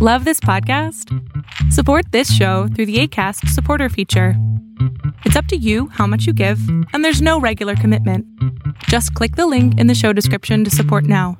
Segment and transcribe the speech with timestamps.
[0.00, 1.12] Love this podcast?
[1.72, 4.34] Support this show through the ACAST supporter feature.
[5.24, 6.60] It's up to you how much you give,
[6.92, 8.24] and there's no regular commitment.
[8.84, 11.36] Just click the link in the show description to support now.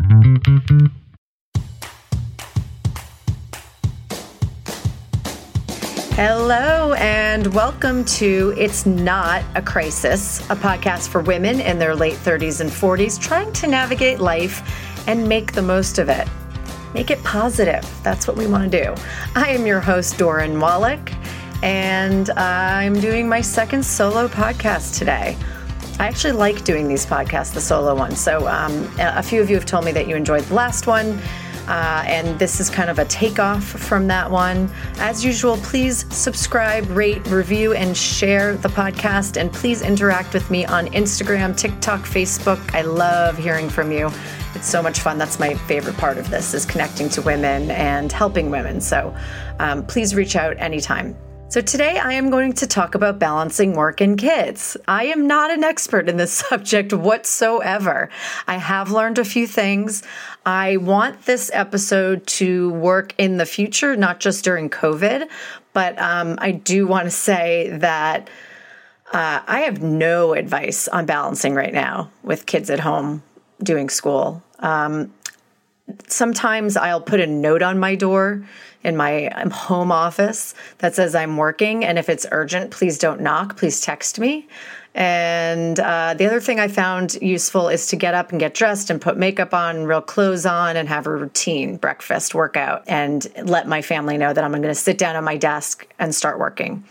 [6.16, 12.16] Hello, and welcome to It's Not a Crisis, a podcast for women in their late
[12.16, 16.26] 30s and 40s trying to navigate life and make the most of it.
[16.94, 17.84] Make it positive.
[18.02, 18.94] That's what we want to do.
[19.34, 21.12] I am your host, Doryn Wallach,
[21.62, 25.36] and I'm doing my second solo podcast today.
[26.00, 28.20] I actually like doing these podcasts, the solo ones.
[28.20, 31.20] So, um, a few of you have told me that you enjoyed the last one.
[31.68, 34.70] Uh, and this is kind of a takeoff from that one.
[35.00, 39.38] As usual, please subscribe, rate, review, and share the podcast.
[39.38, 42.74] And please interact with me on Instagram, TikTok, Facebook.
[42.74, 44.10] I love hearing from you.
[44.58, 45.18] It's so much fun.
[45.18, 48.80] That's my favorite part of this is connecting to women and helping women.
[48.80, 49.14] So
[49.60, 51.16] um, please reach out anytime.
[51.48, 54.76] So, today I am going to talk about balancing work and kids.
[54.88, 58.10] I am not an expert in this subject whatsoever.
[58.48, 60.02] I have learned a few things.
[60.44, 65.28] I want this episode to work in the future, not just during COVID,
[65.72, 68.28] but um, I do want to say that
[69.12, 73.22] uh, I have no advice on balancing right now with kids at home
[73.62, 74.42] doing school.
[74.58, 75.12] Um,
[76.06, 78.44] sometimes I'll put a note on my door
[78.84, 81.84] in my um, home office that says I'm working.
[81.84, 83.56] And if it's urgent, please don't knock.
[83.56, 84.46] Please text me.
[84.94, 88.90] And uh, the other thing I found useful is to get up and get dressed
[88.90, 93.68] and put makeup on, real clothes on, and have a routine breakfast workout and let
[93.68, 96.84] my family know that I'm going to sit down at my desk and start working.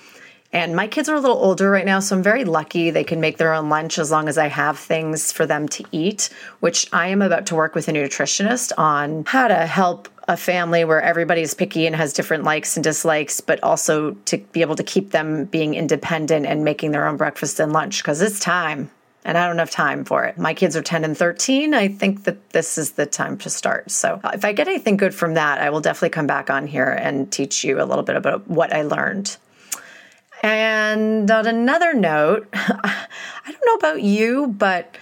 [0.57, 3.21] And my kids are a little older right now, so I'm very lucky they can
[3.21, 6.91] make their own lunch as long as I have things for them to eat, which
[6.91, 10.99] I am about to work with a nutritionist on how to help a family where
[10.99, 15.11] everybody's picky and has different likes and dislikes, but also to be able to keep
[15.11, 18.89] them being independent and making their own breakfast and lunch because it's time
[19.25, 20.39] and I don't have time for it.
[20.39, 21.75] My kids are 10 and 13.
[21.75, 23.91] I think that this is the time to start.
[23.91, 26.65] So uh, if I get anything good from that, I will definitely come back on
[26.65, 29.37] here and teach you a little bit about what I learned.
[30.43, 33.07] And on another note, I
[33.45, 34.97] don't know about you, but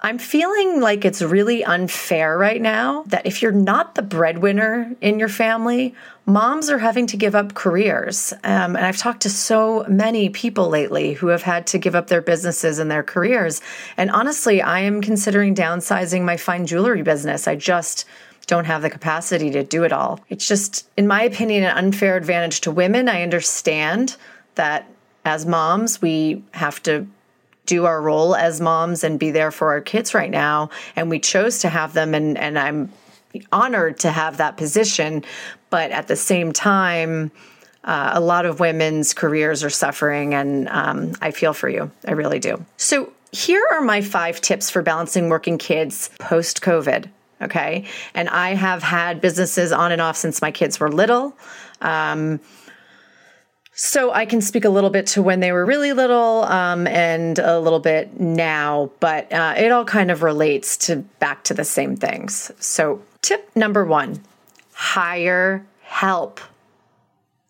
[0.00, 5.18] I'm feeling like it's really unfair right now that if you're not the breadwinner in
[5.18, 5.92] your family,
[6.24, 8.32] moms are having to give up careers.
[8.44, 12.06] Um, and I've talked to so many people lately who have had to give up
[12.06, 13.60] their businesses and their careers.
[13.96, 17.48] And honestly, I am considering downsizing my fine jewelry business.
[17.48, 18.04] I just
[18.46, 20.20] don't have the capacity to do it all.
[20.28, 23.08] It's just, in my opinion, an unfair advantage to women.
[23.08, 24.16] I understand
[24.58, 24.86] that
[25.24, 27.06] as moms, we have to
[27.66, 30.70] do our role as moms and be there for our kids right now.
[30.96, 32.92] And we chose to have them, and, and I'm
[33.52, 35.24] honored to have that position.
[35.70, 37.30] But at the same time,
[37.84, 41.90] uh, a lot of women's careers are suffering, and um, I feel for you.
[42.06, 42.64] I really do.
[42.76, 47.10] So, here are my five tips for balancing working kids post COVID.
[47.42, 47.84] Okay.
[48.14, 51.36] And I have had businesses on and off since my kids were little.
[51.82, 52.40] Um,
[53.80, 57.38] so I can speak a little bit to when they were really little um, and
[57.38, 61.64] a little bit now, but uh, it all kind of relates to back to the
[61.64, 62.50] same things.
[62.58, 64.20] So tip number one:
[64.72, 66.40] hire help.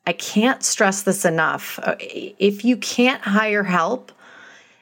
[0.06, 1.78] I can't stress this enough.
[1.82, 4.12] Uh, if you can't hire help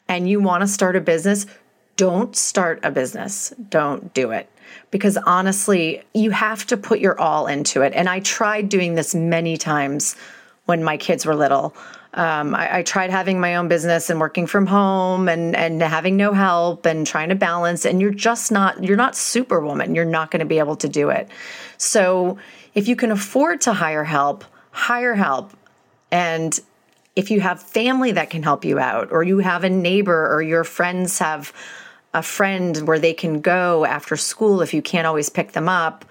[0.08, 1.46] and you want to start a business,
[1.96, 3.54] don't start a business.
[3.70, 4.50] Don't do it
[4.90, 7.92] because honestly, you have to put your all into it.
[7.94, 10.16] And I tried doing this many times
[10.66, 11.75] when my kids were little.
[12.15, 16.16] Um, I, I, tried having my own business and working from home and and having
[16.16, 17.84] no help and trying to balance.
[17.84, 19.94] And you're just not you're not superwoman.
[19.94, 21.28] You're not going to be able to do it.
[21.77, 22.38] So
[22.75, 25.53] if you can afford to hire help, hire help.
[26.10, 26.59] And
[27.16, 30.43] if you have family that can help you out, or you have a neighbor, or
[30.43, 31.53] your friends have
[32.15, 36.04] a friend where they can go after school if you can't always pick them up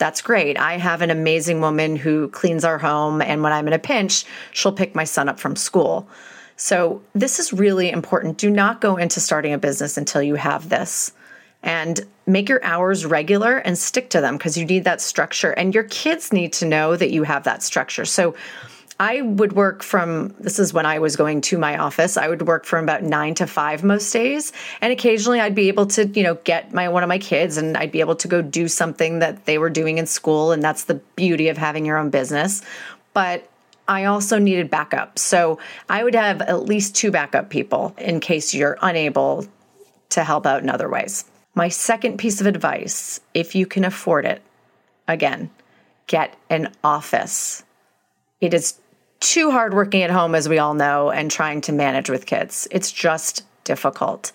[0.00, 0.58] that's great.
[0.58, 4.24] I have an amazing woman who cleans our home, and when I'm in a pinch,
[4.50, 6.08] she'll pick my son up from school.
[6.56, 8.38] So, this is really important.
[8.38, 11.12] Do not go into starting a business until you have this.
[11.62, 15.50] And make your hours regular and stick to them because you need that structure.
[15.50, 18.06] And your kids need to know that you have that structure.
[18.06, 18.34] So,
[19.00, 22.18] I would work from this is when I was going to my office.
[22.18, 24.52] I would work from about 9 to 5 most days,
[24.82, 27.78] and occasionally I'd be able to, you know, get my one of my kids and
[27.78, 30.84] I'd be able to go do something that they were doing in school and that's
[30.84, 32.60] the beauty of having your own business.
[33.14, 33.48] But
[33.88, 35.18] I also needed backup.
[35.18, 35.58] So,
[35.88, 39.46] I would have at least two backup people in case you're unable
[40.10, 41.24] to help out in other ways.
[41.54, 44.42] My second piece of advice, if you can afford it,
[45.08, 45.48] again,
[46.06, 47.64] get an office.
[48.40, 48.79] It is
[49.20, 52.66] too hard working at home, as we all know, and trying to manage with kids.
[52.70, 54.32] It's just difficult.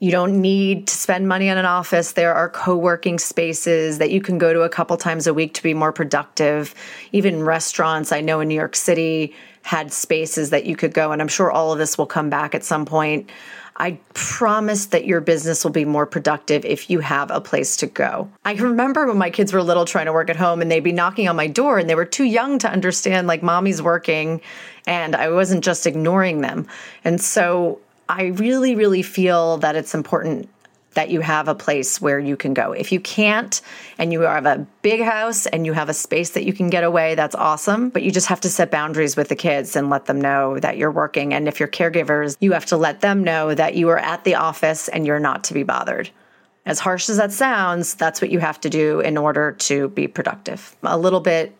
[0.00, 2.12] You don't need to spend money on an office.
[2.12, 5.54] There are co working spaces that you can go to a couple times a week
[5.54, 6.74] to be more productive.
[7.12, 11.22] Even restaurants, I know in New York City, had spaces that you could go, and
[11.22, 13.30] I'm sure all of this will come back at some point.
[13.76, 17.86] I promise that your business will be more productive if you have a place to
[17.86, 18.30] go.
[18.44, 20.92] I remember when my kids were little trying to work at home and they'd be
[20.92, 24.42] knocking on my door and they were too young to understand like mommy's working
[24.86, 26.66] and I wasn't just ignoring them.
[27.02, 30.48] And so I really, really feel that it's important
[30.94, 32.72] that you have a place where you can go.
[32.72, 33.60] If you can't
[33.98, 36.84] and you have a big house and you have a space that you can get
[36.84, 37.88] away, that's awesome.
[37.88, 40.76] But you just have to set boundaries with the kids and let them know that
[40.76, 41.32] you're working.
[41.32, 44.34] And if you're caregivers, you have to let them know that you are at the
[44.34, 46.10] office and you're not to be bothered.
[46.64, 50.06] As harsh as that sounds, that's what you have to do in order to be
[50.06, 50.76] productive.
[50.82, 51.56] A little bit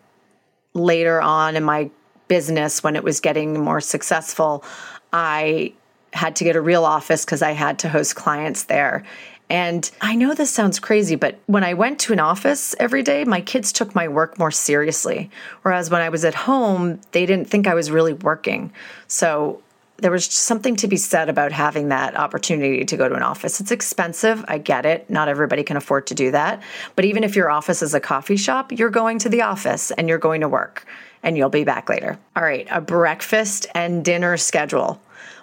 [0.74, 1.90] later on in my
[2.28, 4.64] business, when it was getting more successful,
[5.12, 5.72] I
[6.12, 9.04] had to get a real office because I had to host clients there.
[9.48, 13.24] And I know this sounds crazy, but when I went to an office every day,
[13.24, 15.30] my kids took my work more seriously.
[15.60, 18.72] Whereas when I was at home, they didn't think I was really working.
[19.08, 19.62] So
[19.98, 23.60] there was something to be said about having that opportunity to go to an office.
[23.60, 24.44] It's expensive.
[24.48, 25.08] I get it.
[25.10, 26.62] Not everybody can afford to do that.
[26.96, 30.08] But even if your office is a coffee shop, you're going to the office and
[30.08, 30.86] you're going to work
[31.22, 32.18] and you'll be back later.
[32.34, 35.00] All right, a breakfast and dinner schedule.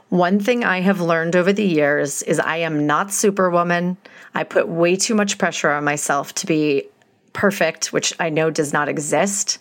[0.09, 3.97] One thing I have learned over the years is I am not superwoman.
[4.33, 6.85] I put way too much pressure on myself to be
[7.33, 9.59] perfect, which I know does not exist.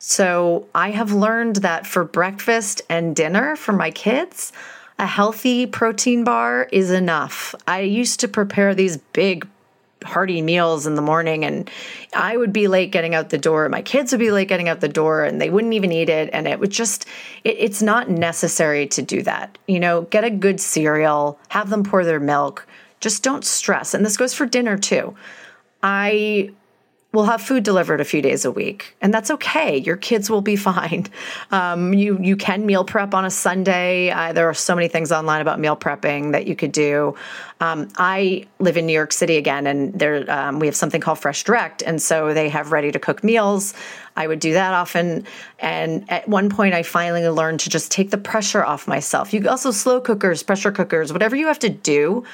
[0.00, 4.52] So I have learned that for breakfast and dinner for my kids,
[4.98, 7.54] a healthy protein bar is enough.
[7.66, 9.46] I used to prepare these big
[10.04, 11.70] hearty meals in the morning and
[12.14, 13.68] I would be late getting out the door.
[13.68, 16.30] My kids would be late getting out the door and they wouldn't even eat it.
[16.32, 17.06] And it would just,
[17.42, 19.58] it, it's not necessary to do that.
[19.66, 22.66] You know, get a good cereal, have them pour their milk.
[23.00, 23.94] Just don't stress.
[23.94, 25.14] And this goes for dinner too.
[25.82, 26.52] I
[27.14, 29.78] will have food delivered a few days a week, and that's okay.
[29.78, 31.06] Your kids will be fine.
[31.50, 34.10] Um, you you can meal prep on a Sunday.
[34.10, 37.14] Uh, there are so many things online about meal prepping that you could do.
[37.60, 41.18] Um, I live in New York City again, and there um, we have something called
[41.18, 43.74] Fresh Direct, and so they have ready to cook meals.
[44.16, 45.26] I would do that often,
[45.58, 49.32] and at one point, I finally learned to just take the pressure off myself.
[49.32, 52.24] You also slow cookers, pressure cookers, whatever you have to do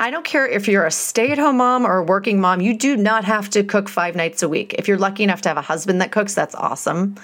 [0.00, 2.74] I don't care if you're a stay at home mom or a working mom, you
[2.74, 4.74] do not have to cook five nights a week.
[4.78, 7.16] If you're lucky enough to have a husband that cooks, that's awesome.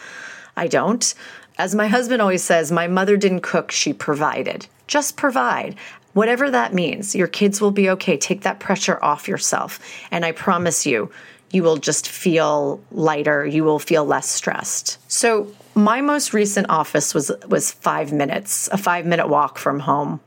[0.59, 1.15] I don't.
[1.57, 4.67] As my husband always says, my mother didn't cook, she provided.
[4.89, 5.77] Just provide.
[6.13, 8.19] Whatever that means, your kids will be okay.
[8.19, 9.81] Take that pressure off yourself.
[10.11, 11.11] And I promise you,
[11.57, 13.47] you will just feel lighter.
[13.47, 14.99] You will feel less stressed.
[15.11, 20.21] So, my most recent office was was 5 minutes, a 5 minute walk from home.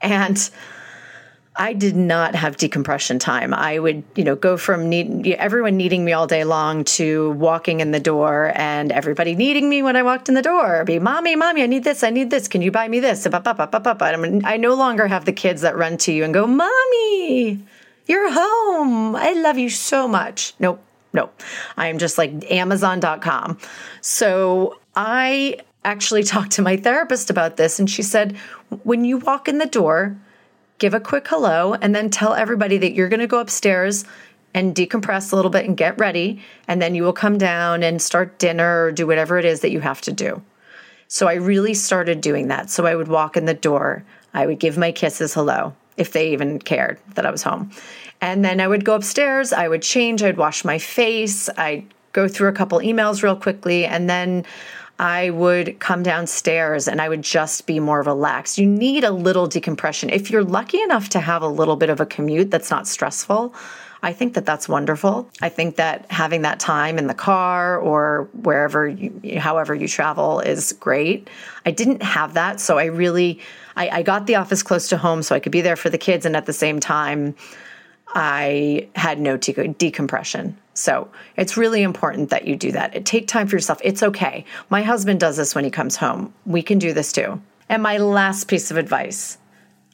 [0.00, 0.50] And
[1.56, 3.54] I did not have decompression time.
[3.54, 7.78] I would, you know, go from need, everyone needing me all day long to walking
[7.78, 10.84] in the door and everybody needing me when I walked in the door.
[10.84, 12.48] Be, mommy, mommy, I need this, I need this.
[12.48, 13.24] Can you buy me this?
[13.24, 17.60] I no longer have the kids that run to you and go, mommy,
[18.06, 19.16] you're home.
[19.16, 20.54] I love you so much.
[20.58, 21.40] Nope, nope.
[21.76, 23.58] I am just like Amazon.com.
[24.00, 28.36] So I actually talked to my therapist about this, and she said,
[28.82, 30.16] when you walk in the door,
[30.78, 34.04] give a quick hello, and then tell everybody that you're going to go upstairs
[34.54, 36.40] and decompress a little bit and get ready.
[36.68, 39.72] And then you will come down and start dinner or do whatever it is that
[39.72, 40.42] you have to do.
[41.08, 42.70] So I really started doing that.
[42.70, 46.32] So I would walk in the door, I would give my kisses hello, if they
[46.32, 47.70] even cared that I was home.
[48.20, 52.28] And then I would go upstairs, I would change, I'd wash my face, I'd go
[52.28, 54.44] through a couple emails real quickly, and then
[54.98, 58.58] I would come downstairs and I would just be more relaxed.
[58.58, 60.08] You need a little decompression.
[60.10, 63.54] If you're lucky enough to have a little bit of a commute that's not stressful,
[64.04, 65.30] I think that that's wonderful.
[65.40, 70.40] I think that having that time in the car or wherever, you, however you travel,
[70.40, 71.30] is great.
[71.64, 73.40] I didn't have that, so I really,
[73.76, 75.96] I, I got the office close to home so I could be there for the
[75.96, 77.34] kids, and at the same time,
[78.08, 80.58] I had no de- decompression.
[80.74, 83.06] So it's really important that you do that.
[83.06, 83.80] Take time for yourself.
[83.82, 84.44] It's okay.
[84.68, 86.34] My husband does this when he comes home.
[86.44, 87.40] We can do this too.
[87.70, 89.38] And my last piece of advice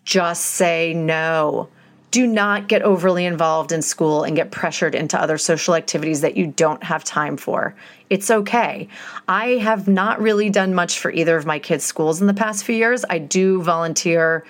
[0.05, 1.69] just say no.
[2.11, 6.37] Do not get overly involved in school and get pressured into other social activities that
[6.37, 7.75] you don't have time for.
[8.09, 8.89] It's okay.
[9.29, 12.65] I have not really done much for either of my kids' schools in the past
[12.65, 13.05] few years.
[13.09, 14.45] I do volunteer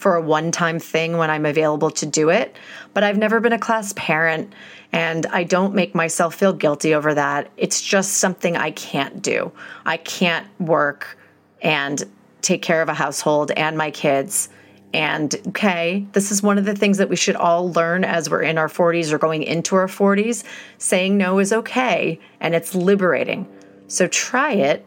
[0.00, 2.56] for a one time thing when I'm available to do it.
[2.94, 4.54] But I've never been a class parent
[4.92, 7.50] and I don't make myself feel guilty over that.
[7.56, 9.52] It's just something I can't do.
[9.84, 11.18] I can't work
[11.60, 12.02] and
[12.40, 14.48] take care of a household and my kids.
[14.92, 18.42] And okay, this is one of the things that we should all learn as we're
[18.42, 20.42] in our 40s or going into our 40s.
[20.78, 23.46] Saying no is okay and it's liberating.
[23.86, 24.84] So try it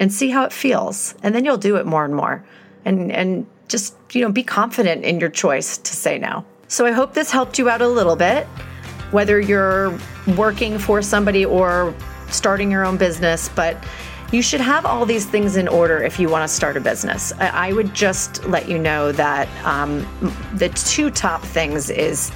[0.00, 1.14] and see how it feels.
[1.22, 2.44] And then you'll do it more and more.
[2.84, 6.44] And and just, you know, be confident in your choice to say no.
[6.68, 8.46] So I hope this helped you out a little bit
[9.12, 9.96] whether you're
[10.36, 11.94] working for somebody or
[12.30, 13.76] starting your own business, but
[14.32, 17.32] you should have all these things in order if you want to start a business.
[17.38, 20.06] I would just let you know that um,
[20.54, 22.32] the two top things is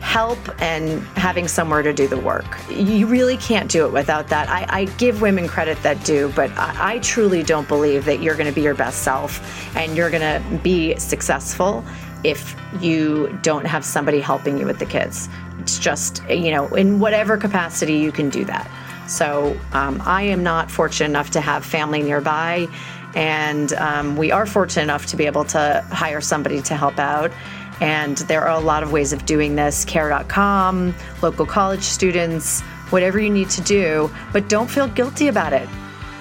[0.00, 2.46] help and having somewhere to do the work.
[2.70, 4.48] You really can't do it without that.
[4.48, 8.36] I, I give women credit that do, but I, I truly don't believe that you're
[8.36, 9.40] going to be your best self
[9.76, 11.84] and you're going to be successful
[12.24, 15.28] if you don't have somebody helping you with the kids.
[15.60, 18.70] It's just, you know, in whatever capacity you can do that.
[19.08, 22.68] So um, I am not fortunate enough to have family nearby.
[23.14, 27.32] And um, we are fortunate enough to be able to hire somebody to help out.
[27.80, 32.60] And there are a lot of ways of doing this care.com, local college students,
[32.90, 34.10] whatever you need to do.
[34.32, 35.68] But don't feel guilty about it.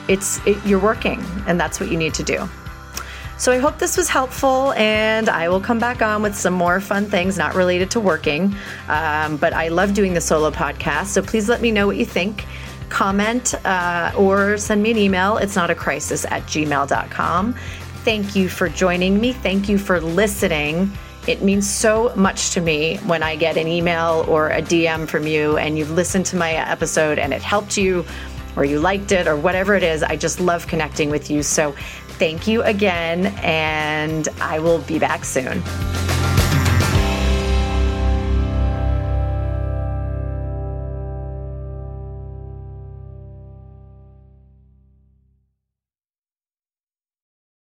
[0.07, 2.47] It's it, you're working, and that's what you need to do.
[3.37, 6.79] So I hope this was helpful, and I will come back on with some more
[6.79, 8.55] fun things not related to working.
[8.87, 12.05] Um, but I love doing the solo podcast, so please let me know what you
[12.05, 12.45] think.
[12.89, 15.37] Comment uh, or send me an email.
[15.37, 17.53] It's not a crisis at gmail.com.
[17.53, 19.33] Thank you for joining me.
[19.33, 20.91] Thank you for listening.
[21.27, 25.27] It means so much to me when I get an email or a DM from
[25.27, 28.05] you and you've listened to my episode and it helped you
[28.55, 30.03] or you liked it or whatever it is.
[30.03, 31.43] I just love connecting with you.
[31.43, 31.73] So
[32.17, 35.61] thank you again, and I will be back soon.